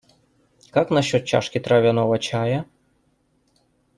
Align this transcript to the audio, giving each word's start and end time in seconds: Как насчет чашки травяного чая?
Как 0.71 0.89
насчет 0.89 1.25
чашки 1.25 1.59
травяного 1.59 2.17
чая? 2.17 2.65